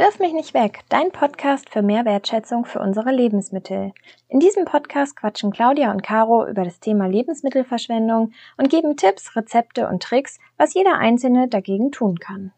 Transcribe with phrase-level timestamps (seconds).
[0.00, 3.92] Wirf mich nicht weg, dein Podcast für mehr Wertschätzung für unsere Lebensmittel.
[4.30, 9.86] In diesem Podcast quatschen Claudia und Caro über das Thema Lebensmittelverschwendung und geben Tipps, Rezepte
[9.88, 12.50] und Tricks, was jeder Einzelne dagegen tun kann.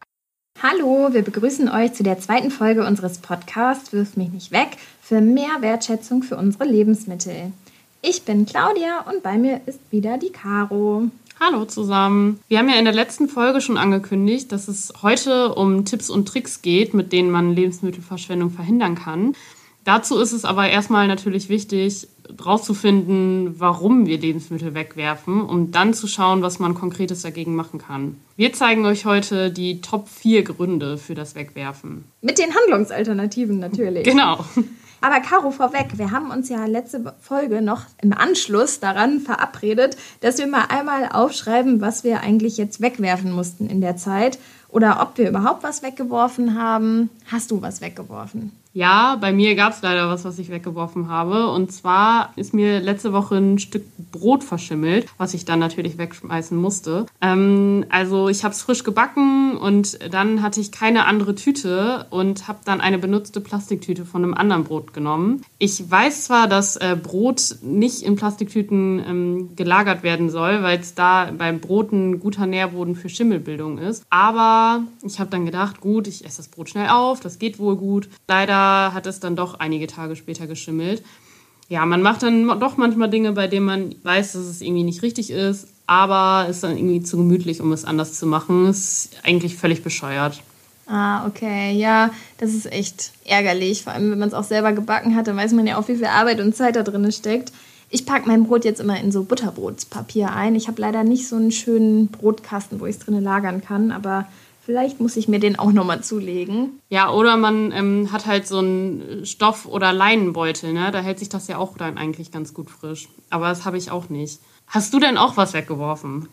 [0.62, 5.20] Hallo, wir begrüßen euch zu der zweiten Folge unseres Podcasts Wirf mich nicht weg für
[5.20, 7.50] mehr Wertschätzung für unsere Lebensmittel.
[8.02, 11.08] Ich bin Claudia und bei mir ist wieder die Caro.
[11.44, 12.38] Hallo zusammen.
[12.46, 16.28] Wir haben ja in der letzten Folge schon angekündigt, dass es heute um Tipps und
[16.28, 19.34] Tricks geht, mit denen man Lebensmittelverschwendung verhindern kann.
[19.82, 22.06] Dazu ist es aber erstmal natürlich wichtig,
[22.38, 28.18] herauszufinden, warum wir Lebensmittel wegwerfen, um dann zu schauen, was man Konkretes dagegen machen kann.
[28.36, 32.04] Wir zeigen euch heute die Top 4 Gründe für das Wegwerfen.
[32.20, 34.04] Mit den Handlungsalternativen natürlich.
[34.04, 34.44] Genau.
[35.02, 40.38] Aber Caro, vorweg, wir haben uns ja letzte Folge noch im Anschluss daran verabredet, dass
[40.38, 44.38] wir mal einmal aufschreiben, was wir eigentlich jetzt wegwerfen mussten in der Zeit
[44.68, 47.10] oder ob wir überhaupt was weggeworfen haben.
[47.26, 48.52] Hast du was weggeworfen?
[48.74, 51.48] Ja, bei mir gab es leider was, was ich weggeworfen habe.
[51.48, 56.56] Und zwar ist mir letzte Woche ein Stück Brot verschimmelt, was ich dann natürlich wegschmeißen
[56.56, 57.06] musste.
[57.20, 62.48] Ähm, also ich habe es frisch gebacken und dann hatte ich keine andere Tüte und
[62.48, 65.44] habe dann eine benutzte Plastiktüte von einem anderen Brot genommen.
[65.58, 70.94] Ich weiß zwar, dass äh, Brot nicht in Plastiktüten ähm, gelagert werden soll, weil es
[70.94, 74.04] da beim Brot ein guter Nährboden für Schimmelbildung ist.
[74.08, 77.76] Aber ich habe dann gedacht, gut, ich esse das Brot schnell auf, das geht wohl
[77.76, 78.08] gut.
[78.28, 78.61] Leider
[78.92, 81.02] hat es dann doch einige Tage später geschimmelt.
[81.68, 85.02] Ja, man macht dann doch manchmal Dinge, bei denen man weiß, dass es irgendwie nicht
[85.02, 88.66] richtig ist, aber ist dann irgendwie zu gemütlich, um es anders zu machen.
[88.66, 90.42] Ist eigentlich völlig bescheuert.
[90.86, 91.72] Ah, okay.
[91.72, 93.84] Ja, das ist echt ärgerlich.
[93.84, 95.96] Vor allem, wenn man es auch selber gebacken hat, dann weiß man ja auch, wie
[95.96, 97.52] viel Arbeit und Zeit da drin steckt.
[97.88, 100.54] Ich packe mein Brot jetzt immer in so Butterbrotspapier ein.
[100.54, 104.26] Ich habe leider nicht so einen schönen Brotkasten, wo ich es drin lagern kann, aber
[104.64, 106.80] Vielleicht muss ich mir den auch nochmal zulegen.
[106.88, 110.92] Ja, oder man ähm, hat halt so einen Stoff- oder Leinenbeutel, ne?
[110.92, 113.08] Da hält sich das ja auch dann eigentlich ganz gut frisch.
[113.28, 114.38] Aber das habe ich auch nicht.
[114.68, 116.28] Hast du denn auch was weggeworfen?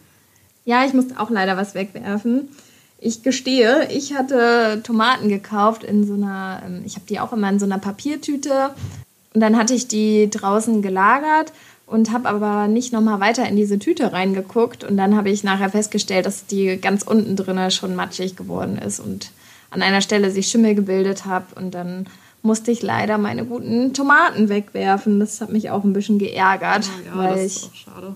[0.63, 2.50] Ja, ich musste auch leider was wegwerfen.
[3.00, 7.50] Ich gestehe, ich hatte Tomaten gekauft in so einer, ähm, ich habe die auch immer
[7.50, 8.69] in so einer Papiertüte.
[9.34, 11.51] Und dann hatte ich die draußen gelagert
[11.89, 14.83] und habe aber nicht nochmal weiter in diese Tüte reingeguckt.
[14.83, 19.00] Und dann habe ich nachher festgestellt, dass die ganz unten drin schon matschig geworden ist
[19.00, 19.31] und
[19.72, 21.45] an einer Stelle sich Schimmel gebildet habe.
[21.55, 22.07] Und dann
[22.41, 25.19] musste ich leider meine guten Tomaten wegwerfen.
[25.19, 26.89] Das hat mich auch ein bisschen geärgert.
[27.05, 28.16] Ja, weil das ist auch schade.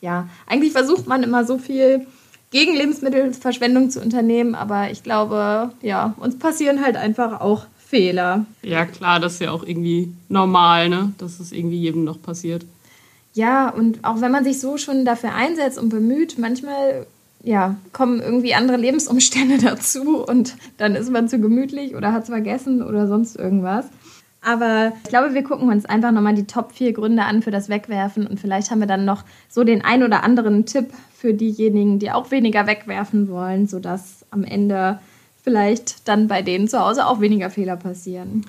[0.00, 2.06] Ja, eigentlich versucht man immer so viel
[2.50, 8.46] gegen Lebensmittelverschwendung zu unternehmen, aber ich glaube, ja, uns passieren halt einfach auch Fehler.
[8.62, 11.12] Ja, klar, das ist ja auch irgendwie normal, ne?
[11.18, 12.64] Dass es irgendwie jedem noch passiert.
[13.32, 17.06] Ja, und auch wenn man sich so schon dafür einsetzt und bemüht, manchmal
[17.42, 22.28] ja, kommen irgendwie andere Lebensumstände dazu und dann ist man zu gemütlich oder hat es
[22.28, 23.86] vergessen oder sonst irgendwas.
[24.42, 27.68] Aber ich glaube, wir gucken uns einfach nochmal die Top 4 Gründe an für das
[27.68, 31.98] Wegwerfen und vielleicht haben wir dann noch so den ein oder anderen Tipp für diejenigen,
[31.98, 34.98] die auch weniger wegwerfen wollen, sodass am Ende
[35.42, 38.46] vielleicht dann bei denen zu Hause auch weniger Fehler passieren.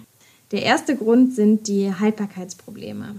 [0.52, 3.16] Der erste Grund sind die Haltbarkeitsprobleme.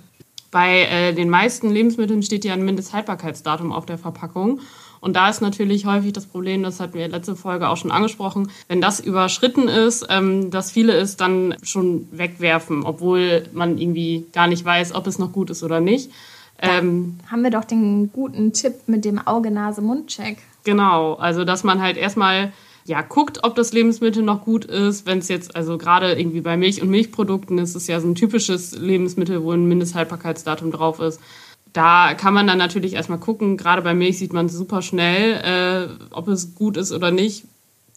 [0.53, 4.61] Bei äh, den meisten Lebensmitteln steht ja ein Mindesthaltbarkeitsdatum auf der Verpackung.
[5.01, 8.53] Und da ist natürlich häufig das Problem, das hatten wir letzte Folge auch schon angesprochen,
[8.69, 14.47] wenn das überschritten ist, ähm, dass viele es dann schon wegwerfen, obwohl man irgendwie gar
[14.47, 16.13] nicht weiß, ob es noch gut ist oder nicht.
[16.61, 20.37] Ähm, haben wir doch den guten Tipp mit dem Auge-Nase-Mund-Check.
[20.63, 22.53] Genau, also dass man halt erstmal
[22.85, 25.07] ja, guckt, ob das Lebensmittel noch gut ist.
[25.07, 28.15] Wenn es jetzt, also gerade irgendwie bei Milch und Milchprodukten ist es ja so ein
[28.15, 31.21] typisches Lebensmittel, wo ein Mindesthaltbarkeitsdatum drauf ist.
[31.73, 33.57] Da kann man dann natürlich erstmal gucken.
[33.57, 37.45] Gerade bei Milch sieht man super schnell, äh, ob es gut ist oder nicht.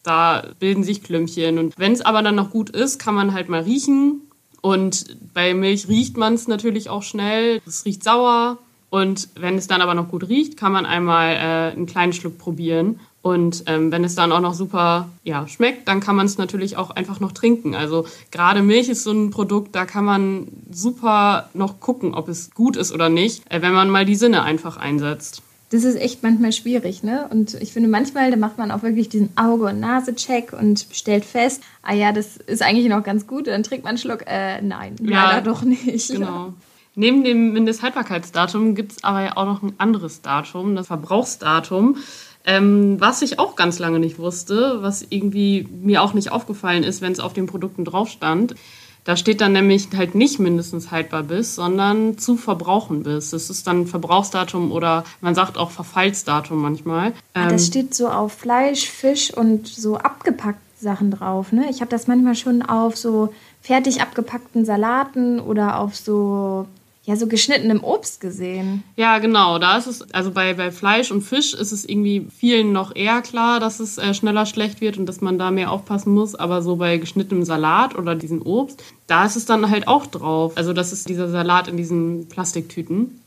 [0.03, 1.57] Da bilden sich Klümpchen.
[1.57, 4.22] Und wenn es aber dann noch gut ist, kann man halt mal riechen.
[4.62, 7.62] Und bei Milch riecht man es natürlich auch schnell.
[7.66, 8.59] Es riecht sauer.
[8.90, 12.38] Und wenn es dann aber noch gut riecht, kann man einmal äh, einen kleinen Schluck
[12.38, 13.00] probieren.
[13.25, 16.77] Und ähm, wenn es dann auch noch super ja, schmeckt, dann kann man es natürlich
[16.77, 17.73] auch einfach noch trinken.
[17.73, 22.51] Also gerade Milch ist so ein Produkt, da kann man super noch gucken, ob es
[22.51, 25.41] gut ist oder nicht, äh, wenn man mal die Sinne einfach einsetzt.
[25.72, 27.27] Das ist echt manchmal schwierig, ne?
[27.31, 31.25] Und ich finde manchmal, da macht man auch wirklich diesen Auge- und Nase-Check und stellt
[31.25, 33.47] fest, ah ja, das ist eigentlich noch ganz gut.
[33.47, 36.11] Dann trinkt man einen Schluck, äh, nein, ja, leider doch nicht.
[36.11, 36.53] Genau.
[36.93, 41.97] Neben dem Mindesthaltbarkeitsdatum gibt es aber ja auch noch ein anderes Datum, das Verbrauchsdatum.
[42.45, 47.01] Ähm, was ich auch ganz lange nicht wusste, was irgendwie mir auch nicht aufgefallen ist,
[47.01, 48.55] wenn es auf den Produkten drauf stand.
[49.03, 53.29] Da steht dann nämlich halt nicht mindestens haltbar bis, sondern zu verbrauchen bis.
[53.29, 57.13] Das ist dann Verbrauchsdatum oder man sagt auch Verfallsdatum manchmal.
[57.35, 61.51] Ah, das ähm, steht so auf Fleisch, Fisch und so abgepackt Sachen drauf.
[61.51, 61.67] Ne?
[61.69, 66.67] Ich habe das manchmal schon auf so fertig abgepackten Salaten oder auf so
[67.05, 68.84] ja so geschnittenem Obst gesehen.
[68.96, 69.59] Ja, genau.
[69.59, 73.22] Da ist es, also bei, bei Fleisch und Fisch ist es irgendwie vielen noch eher
[73.22, 76.35] klar, dass es äh, schneller schlecht wird und dass man da mehr aufpassen muss.
[76.35, 80.53] Aber so bei geschnittenem Salat oder diesen Obst, da ist es dann halt auch drauf.
[80.55, 83.22] Also das ist dieser Salat in diesen Plastiktüten.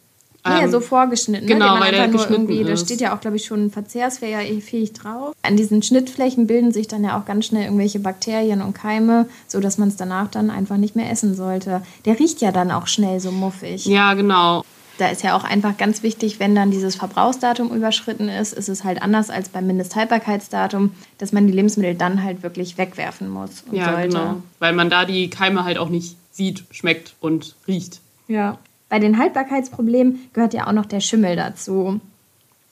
[0.56, 1.46] Ja, ähm, so vorgeschnitten.
[1.46, 1.70] Genau, ne?
[1.72, 2.84] Den man weil der geschnitten irgendwie, Da ist.
[2.86, 5.34] steht ja auch, glaube ich, schon verzehrsfähig drauf.
[5.42, 9.78] An diesen Schnittflächen bilden sich dann ja auch ganz schnell irgendwelche Bakterien und Keime, sodass
[9.78, 11.82] man es danach dann einfach nicht mehr essen sollte.
[12.04, 13.86] Der riecht ja dann auch schnell so muffig.
[13.86, 14.64] Ja, genau.
[14.98, 18.82] Da ist ja auch einfach ganz wichtig, wenn dann dieses Verbrauchsdatum überschritten ist, ist es
[18.82, 23.76] halt anders als beim Mindesthaltbarkeitsdatum, dass man die Lebensmittel dann halt wirklich wegwerfen muss und
[23.76, 24.08] Ja, sollte.
[24.08, 24.42] genau.
[24.58, 28.00] Weil man da die Keime halt auch nicht sieht, schmeckt und riecht.
[28.26, 28.58] Ja.
[28.88, 32.00] Bei den Haltbarkeitsproblemen gehört ja auch noch der Schimmel dazu.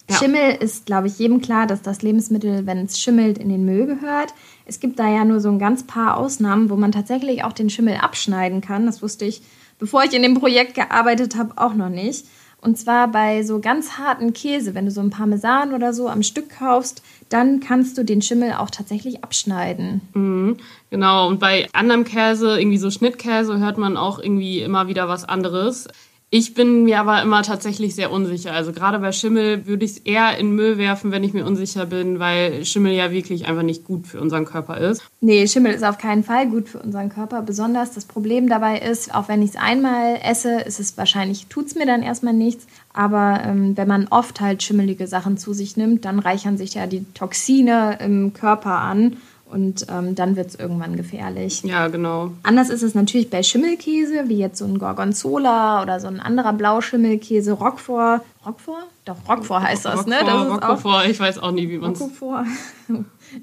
[0.08, 0.16] Ja.
[0.16, 3.86] Schimmel ist, glaube ich, jedem klar, dass das Lebensmittel, wenn es schimmelt, in den Müll
[3.86, 4.32] gehört.
[4.64, 7.70] Es gibt da ja nur so ein ganz paar Ausnahmen, wo man tatsächlich auch den
[7.70, 8.86] Schimmel abschneiden kann.
[8.86, 9.42] Das wusste ich,
[9.78, 12.26] bevor ich in dem Projekt gearbeitet habe, auch noch nicht.
[12.66, 16.24] Und zwar bei so ganz harten Käse, wenn du so ein Parmesan oder so am
[16.24, 20.00] Stück kaufst, dann kannst du den Schimmel auch tatsächlich abschneiden.
[20.14, 20.56] Mhm,
[20.90, 25.24] genau, und bei anderem Käse, irgendwie so Schnittkäse, hört man auch irgendwie immer wieder was
[25.24, 25.86] anderes.
[26.28, 28.52] Ich bin mir aber immer tatsächlich sehr unsicher.
[28.52, 31.86] Also gerade bei Schimmel würde ich es eher in Müll werfen, wenn ich mir unsicher
[31.86, 35.04] bin, weil Schimmel ja wirklich einfach nicht gut für unseren Körper ist.
[35.20, 37.42] Nee, Schimmel ist auf keinen Fall gut für unseren Körper.
[37.42, 41.66] Besonders das Problem dabei ist, auch wenn ich es einmal esse, ist es wahrscheinlich, tut
[41.66, 42.66] es mir dann erstmal nichts.
[42.92, 46.88] Aber ähm, wenn man oft halt schimmelige Sachen zu sich nimmt, dann reichern sich ja
[46.88, 49.18] die Toxine im Körper an
[49.50, 51.62] und ähm, dann wird es irgendwann gefährlich.
[51.62, 52.32] Ja, genau.
[52.42, 56.52] Anders ist es natürlich bei Schimmelkäse, wie jetzt so ein Gorgonzola oder so ein anderer
[56.52, 58.22] Blauschimmelkäse, Roquefort.
[58.44, 58.86] Roquefort?
[59.04, 60.16] Doch, Roquefort heißt das, ne?
[60.20, 62.00] Das ist auch Roquefort, ich weiß auch nie, wie man es...
[62.00, 62.44] Roquefort.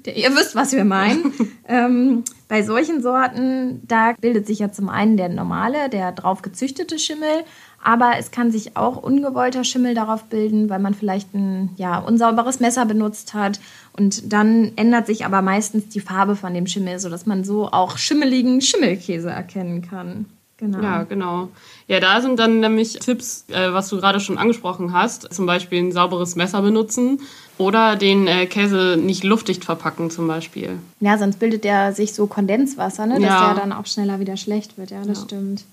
[0.06, 1.32] Ihr wisst, was wir meinen.
[1.68, 6.98] ähm, bei solchen Sorten, da bildet sich ja zum einen der normale, der drauf gezüchtete
[6.98, 7.44] Schimmel,
[7.82, 12.58] aber es kann sich auch ungewollter Schimmel darauf bilden, weil man vielleicht ein ja, unsauberes
[12.58, 13.60] Messer benutzt hat.
[13.96, 17.96] Und dann ändert sich aber meistens die Farbe von dem Schimmel, sodass man so auch
[17.96, 20.26] schimmeligen Schimmelkäse erkennen kann.
[20.56, 20.80] Genau.
[20.82, 21.48] Ja, genau.
[21.88, 25.32] Ja, da sind dann nämlich Tipps, äh, was du gerade schon angesprochen hast.
[25.34, 27.20] Zum Beispiel ein sauberes Messer benutzen
[27.58, 30.78] oder den äh, Käse nicht luftdicht verpacken zum Beispiel.
[31.00, 33.14] Ja, sonst bildet der sich so Kondenswasser, ne?
[33.14, 33.46] dass Ja.
[33.52, 34.90] der dann auch schneller wieder schlecht wird.
[34.90, 35.64] Ja, das stimmt.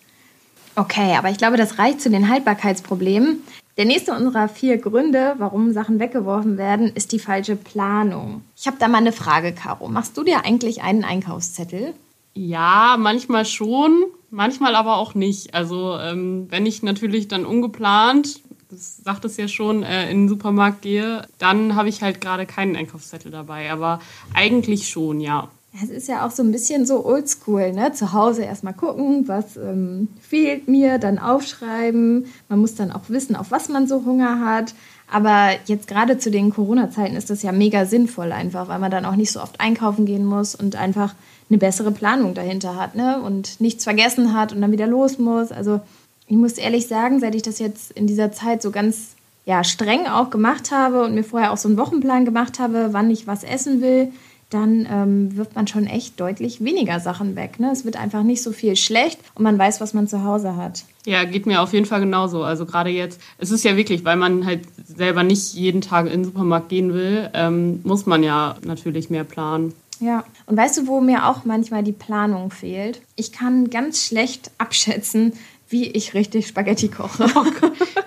[0.75, 3.43] Okay, aber ich glaube, das reicht zu den Haltbarkeitsproblemen.
[3.77, 8.41] Der nächste unserer vier Gründe, warum Sachen weggeworfen werden, ist die falsche Planung.
[8.55, 9.87] Ich habe da mal eine Frage, Caro.
[9.87, 11.93] Machst du dir eigentlich einen Einkaufszettel?
[12.33, 15.53] Ja, manchmal schon, manchmal aber auch nicht.
[15.53, 20.29] Also ähm, wenn ich natürlich dann ungeplant, das sagt es ja schon, äh, in den
[20.29, 23.71] Supermarkt gehe, dann habe ich halt gerade keinen Einkaufszettel dabei.
[23.71, 23.99] Aber
[24.33, 25.49] eigentlich schon, ja.
[25.73, 27.93] Es ist ja auch so ein bisschen so oldschool, ne?
[27.93, 32.25] Zu Hause erstmal gucken, was ähm, fehlt mir, dann aufschreiben.
[32.49, 34.73] Man muss dann auch wissen, auf was man so Hunger hat.
[35.09, 39.05] Aber jetzt gerade zu den Corona-Zeiten ist das ja mega sinnvoll einfach, weil man dann
[39.05, 41.15] auch nicht so oft einkaufen gehen muss und einfach
[41.49, 43.21] eine bessere Planung dahinter hat, ne?
[43.21, 45.51] Und nichts vergessen hat und dann wieder los muss.
[45.53, 45.79] Also
[46.27, 49.15] ich muss ehrlich sagen, seit ich das jetzt in dieser Zeit so ganz
[49.45, 53.09] ja, streng auch gemacht habe und mir vorher auch so einen Wochenplan gemacht habe, wann
[53.09, 54.11] ich was essen will,
[54.51, 57.59] dann ähm, wirft man schon echt deutlich weniger Sachen weg.
[57.59, 57.71] Ne?
[57.71, 60.83] Es wird einfach nicht so viel schlecht und man weiß, was man zu Hause hat.
[61.05, 62.43] Ja, geht mir auf jeden Fall genauso.
[62.43, 66.11] Also gerade jetzt, es ist ja wirklich, weil man halt selber nicht jeden Tag in
[66.11, 69.73] den Supermarkt gehen will, ähm, muss man ja natürlich mehr planen.
[69.99, 73.01] Ja, und weißt du, wo mir auch manchmal die Planung fehlt?
[73.15, 75.33] Ich kann ganz schlecht abschätzen,
[75.69, 77.27] wie ich richtig Spaghetti koche.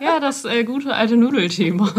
[0.01, 1.91] Ja, das äh, gute alte Nudelthema.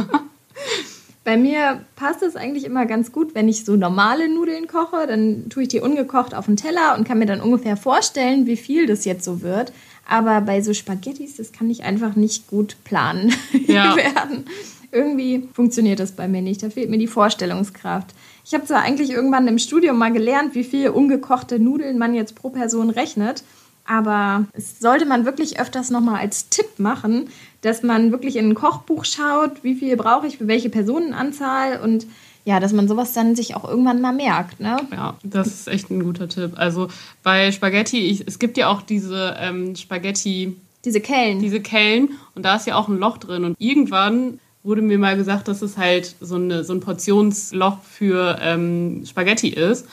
[1.26, 5.08] Bei mir passt es eigentlich immer ganz gut, wenn ich so normale Nudeln koche.
[5.08, 8.56] Dann tue ich die ungekocht auf den Teller und kann mir dann ungefähr vorstellen, wie
[8.56, 9.74] viel das jetzt so wird.
[10.08, 13.34] Aber bei so Spaghettis, das kann ich einfach nicht gut planen
[13.68, 13.96] Ja.
[13.96, 14.46] werden.
[14.92, 16.62] Irgendwie funktioniert das bei mir nicht.
[16.62, 18.14] Da fehlt mir die Vorstellungskraft.
[18.46, 22.36] Ich habe zwar eigentlich irgendwann im Studium mal gelernt, wie viel ungekochte Nudeln man jetzt
[22.36, 23.44] pro Person rechnet.
[23.88, 27.30] Aber es sollte man wirklich öfters nochmal als Tipp machen,
[27.62, 32.08] dass man wirklich in ein Kochbuch schaut, wie viel brauche ich für welche Personenanzahl und
[32.46, 34.60] ja, dass man sowas dann sich auch irgendwann mal merkt.
[34.60, 34.78] Ne?
[34.92, 36.52] Ja, das ist echt ein guter Tipp.
[36.56, 36.90] Also
[37.24, 41.40] bei Spaghetti, ich, es gibt ja auch diese ähm, Spaghetti, Diese Kellen.
[41.40, 43.46] diese Kellen und da ist ja auch ein Loch drin.
[43.46, 48.38] Und irgendwann wurde mir mal gesagt, dass es halt so, eine, so ein Portionsloch für
[48.42, 49.88] ähm, Spaghetti ist.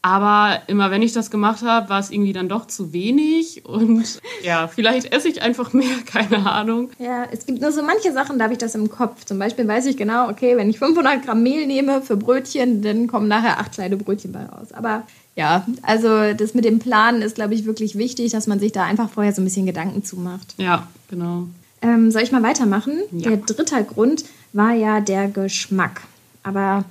[0.00, 3.64] Aber immer wenn ich das gemacht habe, war es irgendwie dann doch zu wenig.
[3.64, 6.90] Und ja, vielleicht esse ich einfach mehr, keine Ahnung.
[6.98, 9.24] Ja, es gibt nur so manche Sachen, da habe ich das im Kopf.
[9.24, 13.08] Zum Beispiel weiß ich genau, okay, wenn ich 500 Gramm Mehl nehme für Brötchen, dann
[13.08, 14.68] kommen nachher acht kleine Brötchen bei raus.
[14.72, 15.02] Aber
[15.34, 18.84] ja, also das mit dem Planen ist, glaube ich, wirklich wichtig, dass man sich da
[18.84, 20.54] einfach vorher so ein bisschen Gedanken zumacht.
[20.58, 21.48] Ja, genau.
[21.82, 22.98] Ähm, soll ich mal weitermachen?
[23.12, 23.30] Ja.
[23.30, 26.02] Der dritte Grund war ja der Geschmack.
[26.42, 26.84] Aber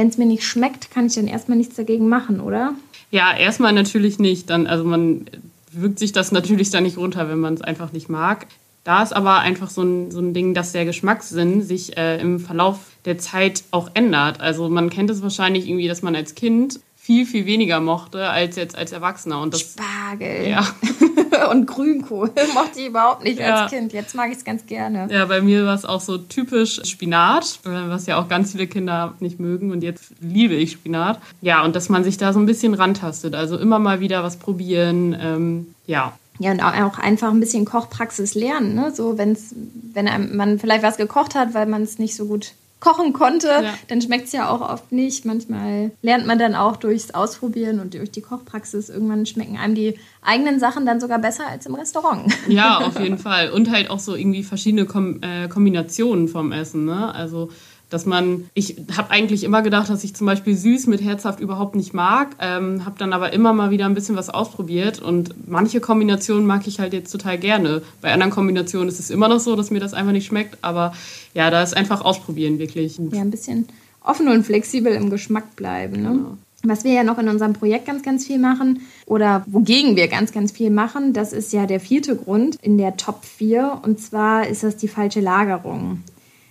[0.00, 2.74] wenn es mir nicht schmeckt, kann ich dann erstmal nichts dagegen machen, oder?
[3.10, 4.48] Ja, erstmal natürlich nicht.
[4.48, 5.26] Dann, also man
[5.72, 8.46] wirkt sich das natürlich dann nicht runter, wenn man es einfach nicht mag.
[8.82, 12.40] Da ist aber einfach so ein, so ein Ding, dass der Geschmackssinn sich äh, im
[12.40, 14.40] Verlauf der Zeit auch ändert.
[14.40, 16.80] Also man kennt es wahrscheinlich irgendwie, dass man als Kind
[17.10, 19.40] viel, viel weniger mochte als jetzt als Erwachsener.
[19.40, 20.48] Und das, Spargel.
[20.48, 20.64] Ja.
[21.50, 23.62] und Grünkohl mochte ich überhaupt nicht ja.
[23.62, 23.92] als Kind.
[23.92, 25.08] Jetzt mag ich es ganz gerne.
[25.10, 29.14] Ja, bei mir war es auch so typisch Spinat, was ja auch ganz viele Kinder
[29.18, 29.72] nicht mögen.
[29.72, 31.20] Und jetzt liebe ich Spinat.
[31.40, 33.34] Ja, und dass man sich da so ein bisschen rantastet.
[33.34, 35.16] Also immer mal wieder was probieren.
[35.20, 36.12] Ähm, ja.
[36.38, 38.76] Ja, und auch einfach ein bisschen Kochpraxis lernen.
[38.76, 38.92] Ne?
[38.94, 39.52] So, wenn's,
[39.92, 43.74] wenn man vielleicht was gekocht hat, weil man es nicht so gut kochen konnte, ja.
[43.88, 45.24] dann schmeckt es ja auch oft nicht.
[45.24, 48.88] Manchmal lernt man dann auch durchs Ausprobieren und durch die Kochpraxis.
[48.88, 52.32] Irgendwann schmecken einem die eigenen Sachen dann sogar besser als im Restaurant.
[52.48, 53.50] Ja, auf jeden Fall.
[53.50, 56.86] Und halt auch so irgendwie verschiedene Kom äh, Kombinationen vom Essen.
[56.86, 57.14] Ne?
[57.14, 57.50] Also
[57.90, 61.74] dass man, ich habe eigentlich immer gedacht, dass ich zum Beispiel süß mit herzhaft überhaupt
[61.76, 65.80] nicht mag, ähm, habe dann aber immer mal wieder ein bisschen was ausprobiert und manche
[65.80, 67.82] Kombinationen mag ich halt jetzt total gerne.
[68.00, 70.94] Bei anderen Kombinationen ist es immer noch so, dass mir das einfach nicht schmeckt, aber
[71.34, 72.98] ja, da ist einfach ausprobieren wirklich.
[73.12, 73.66] Ja, ein bisschen
[74.02, 76.02] offen und flexibel im Geschmack bleiben.
[76.02, 76.08] Ne?
[76.08, 76.36] Genau.
[76.62, 80.30] Was wir ja noch in unserem Projekt ganz, ganz viel machen oder wogegen wir ganz,
[80.30, 84.46] ganz viel machen, das ist ja der vierte Grund in der Top 4 und zwar
[84.46, 86.02] ist das die falsche Lagerung.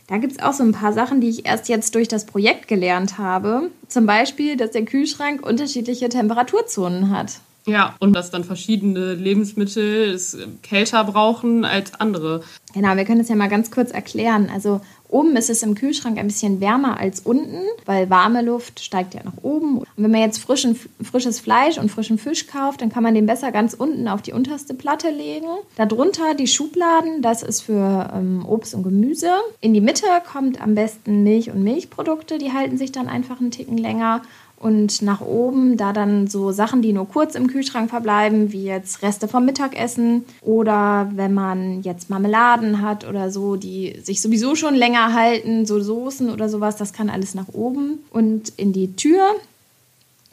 [0.10, 2.68] Da gibt es auch so ein paar Sachen, die ich erst jetzt durch das Projekt
[2.68, 3.70] gelernt habe.
[3.88, 7.42] Zum Beispiel, dass der Kühlschrank unterschiedliche Temperaturzonen hat.
[7.66, 12.42] Ja, und dass dann verschiedene Lebensmittel es kälter brauchen als andere.
[12.74, 14.50] Genau, wir können das ja mal ganz kurz erklären.
[14.54, 19.16] Also Oben ist es im Kühlschrank ein bisschen wärmer als unten, weil warme Luft steigt
[19.16, 19.80] ja nach oben.
[19.80, 23.26] Und wenn man jetzt frischen, frisches Fleisch und frischen Fisch kauft, dann kann man den
[23.26, 25.48] besser ganz unten auf die unterste Platte legen.
[25.78, 29.32] Darunter die Schubladen, das ist für ähm, Obst und Gemüse.
[29.62, 33.52] In die Mitte kommt am besten Milch und Milchprodukte, die halten sich dann einfach einen
[33.52, 34.22] Ticken länger.
[34.60, 39.02] Und nach oben, da dann so Sachen, die nur kurz im Kühlschrank verbleiben, wie jetzt
[39.02, 44.76] Reste vom Mittagessen oder wenn man jetzt Marmeladen hat oder so, die sich sowieso schon
[44.76, 48.00] länger halten, so Soßen oder sowas, das kann alles nach oben.
[48.12, 49.24] Und in die Tür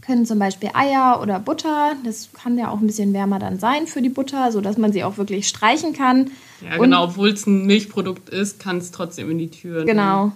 [0.03, 3.87] können zum Beispiel Eier oder Butter, das kann ja auch ein bisschen wärmer dann sein
[3.87, 6.33] für die Butter, sodass man sie auch wirklich streichen kann.
[6.63, 9.85] Ja, genau, obwohl es ein Milchprodukt ist, kann es trotzdem in die Tür.
[9.85, 10.27] Genau.
[10.27, 10.33] Ja.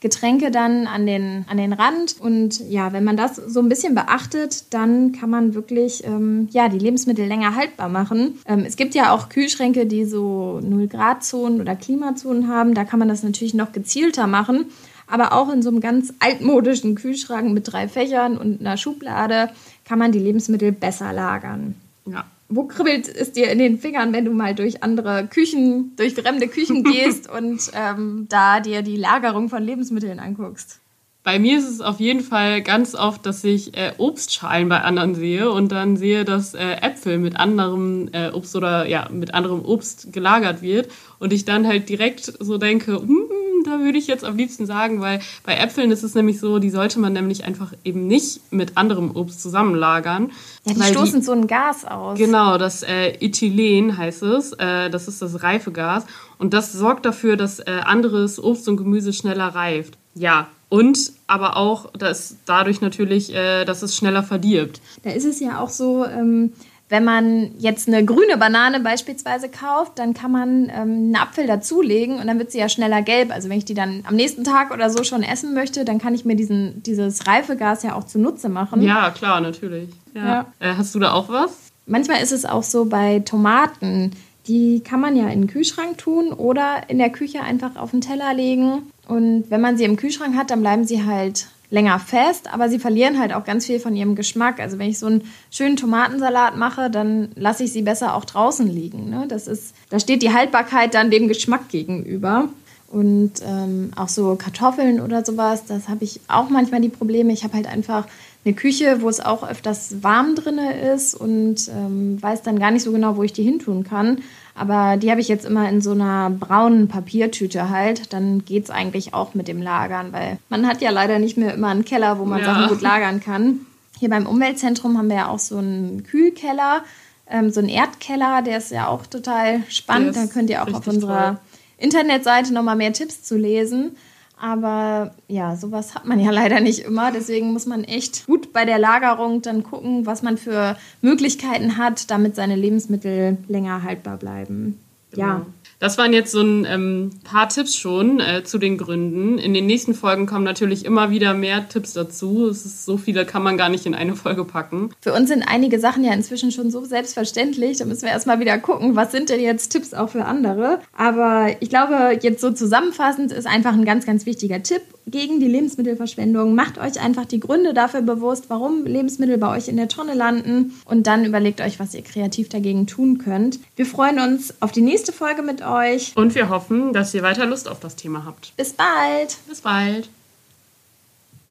[0.00, 2.16] Getränke dann an den, an den Rand.
[2.20, 6.68] Und ja, wenn man das so ein bisschen beachtet, dann kann man wirklich ähm, ja,
[6.68, 8.38] die Lebensmittel länger haltbar machen.
[8.46, 12.74] Ähm, es gibt ja auch Kühlschränke, die so 0-Grad-Zonen oder Klimazonen haben.
[12.74, 14.66] Da kann man das natürlich noch gezielter machen.
[15.08, 19.50] Aber auch in so einem ganz altmodischen Kühlschrank mit drei Fächern und einer Schublade
[19.84, 21.74] kann man die Lebensmittel besser lagern.
[22.04, 26.14] Ja, wo kribbelt es dir in den Fingern, wenn du mal durch andere Küchen, durch
[26.14, 30.80] fremde Küchen gehst und ähm, da dir die Lagerung von Lebensmitteln anguckst?
[31.24, 35.14] Bei mir ist es auf jeden Fall ganz oft, dass ich äh, Obstschalen bei anderen
[35.14, 39.62] sehe und dann sehe, dass äh, Äpfel mit anderem äh, Obst oder ja mit anderem
[39.62, 40.88] Obst gelagert wird
[41.18, 43.27] und ich dann halt direkt so denke, hm,
[43.68, 46.70] da würde ich jetzt am liebsten sagen, weil bei Äpfeln ist es nämlich so, die
[46.70, 50.32] sollte man nämlich einfach eben nicht mit anderem Obst zusammenlagern.
[50.64, 52.18] Ja, die stoßen die, so ein Gas aus.
[52.18, 54.52] Genau, das äh, Ethylen heißt es.
[54.54, 56.04] Äh, das ist das Reifegas.
[56.38, 59.98] Und das sorgt dafür, dass äh, anderes Obst und Gemüse schneller reift.
[60.14, 64.80] Ja, und aber auch, dass dadurch natürlich, äh, dass es schneller verdirbt.
[65.02, 66.52] Da ist es ja auch so, ähm,
[66.88, 72.18] wenn man jetzt eine grüne Banane beispielsweise kauft, dann kann man ähm, einen Apfel dazulegen
[72.18, 73.30] und dann wird sie ja schneller gelb.
[73.30, 76.14] Also wenn ich die dann am nächsten Tag oder so schon essen möchte, dann kann
[76.14, 78.80] ich mir diesen, dieses Reifegas ja auch zunutze machen.
[78.82, 79.90] Ja, klar, natürlich.
[80.14, 80.24] Ja.
[80.24, 80.46] ja.
[80.60, 81.72] Äh, hast du da auch was?
[81.86, 84.12] Manchmal ist es auch so bei Tomaten.
[84.46, 88.00] Die kann man ja in den Kühlschrank tun oder in der Küche einfach auf den
[88.00, 88.82] Teller legen.
[89.06, 92.78] Und wenn man sie im Kühlschrank hat, dann bleiben sie halt länger fest, aber sie
[92.78, 94.60] verlieren halt auch ganz viel von ihrem Geschmack.
[94.60, 98.66] Also wenn ich so einen schönen Tomatensalat mache, dann lasse ich sie besser auch draußen
[98.66, 99.10] liegen.
[99.10, 99.26] Ne?
[99.28, 102.48] Das ist, da steht die Haltbarkeit dann dem Geschmack gegenüber.
[102.90, 107.34] Und ähm, auch so Kartoffeln oder sowas, das habe ich auch manchmal die Probleme.
[107.34, 108.06] Ich habe halt einfach
[108.46, 112.82] eine Küche, wo es auch öfters warm drin ist und ähm, weiß dann gar nicht
[112.82, 114.22] so genau, wo ich die hintun kann.
[114.58, 118.12] Aber die habe ich jetzt immer in so einer braunen Papiertüte halt.
[118.12, 121.54] Dann geht es eigentlich auch mit dem Lagern, weil man hat ja leider nicht mehr
[121.54, 122.46] immer einen Keller, wo man ja.
[122.46, 123.60] Sachen gut lagern kann.
[123.98, 126.82] Hier beim Umweltzentrum haben wir ja auch so einen Kühlkeller,
[127.30, 130.16] ähm, so einen Erdkeller, der ist ja auch total spannend.
[130.16, 131.38] Da könnt ihr auch auf unserer toll.
[131.78, 133.96] Internetseite nochmal mehr Tipps zu lesen.
[134.40, 137.12] Aber ja, sowas hat man ja leider nicht immer.
[137.12, 142.10] Deswegen muss man echt gut bei der Lagerung dann gucken, was man für Möglichkeiten hat,
[142.10, 144.78] damit seine Lebensmittel länger haltbar bleiben.
[145.10, 145.26] Genau.
[145.26, 145.46] Ja.
[145.80, 149.38] Das waren jetzt so ein ähm, paar Tipps schon äh, zu den Gründen.
[149.38, 152.48] In den nächsten Folgen kommen natürlich immer wieder mehr Tipps dazu.
[152.48, 154.90] Es ist so viele, kann man gar nicht in eine Folge packen.
[155.00, 157.78] Für uns sind einige Sachen ja inzwischen schon so selbstverständlich.
[157.78, 160.80] Da müssen wir erstmal wieder gucken, was sind denn jetzt Tipps auch für andere.
[160.96, 165.48] Aber ich glaube, jetzt so zusammenfassend ist einfach ein ganz, ganz wichtiger Tipp gegen die
[165.48, 166.54] Lebensmittelverschwendung.
[166.54, 170.74] Macht euch einfach die Gründe dafür bewusst, warum Lebensmittel bei euch in der Tonne landen
[170.84, 173.58] und dann überlegt euch, was ihr kreativ dagegen tun könnt.
[173.76, 176.16] Wir freuen uns auf die nächste Folge mit euch.
[176.16, 178.56] Und wir hoffen, dass ihr weiter Lust auf das Thema habt.
[178.56, 179.36] Bis bald.
[179.48, 180.08] Bis bald.